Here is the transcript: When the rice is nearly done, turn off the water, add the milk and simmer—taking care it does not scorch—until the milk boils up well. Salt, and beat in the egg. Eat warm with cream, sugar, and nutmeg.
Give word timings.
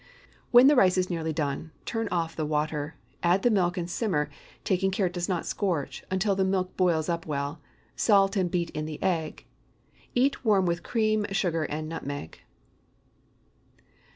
When 0.49 0.65
the 0.65 0.75
rice 0.75 0.97
is 0.97 1.11
nearly 1.11 1.31
done, 1.31 1.69
turn 1.85 2.07
off 2.09 2.35
the 2.35 2.43
water, 2.43 2.95
add 3.21 3.43
the 3.43 3.51
milk 3.51 3.77
and 3.77 3.87
simmer—taking 3.87 4.89
care 4.89 5.05
it 5.05 5.13
does 5.13 5.29
not 5.29 5.45
scorch—until 5.45 6.33
the 6.33 6.43
milk 6.43 6.75
boils 6.75 7.07
up 7.07 7.27
well. 7.27 7.61
Salt, 7.95 8.35
and 8.35 8.49
beat 8.49 8.71
in 8.71 8.87
the 8.87 8.97
egg. 9.03 9.45
Eat 10.15 10.43
warm 10.43 10.65
with 10.65 10.81
cream, 10.81 11.27
sugar, 11.29 11.65
and 11.65 11.87
nutmeg. 11.87 12.39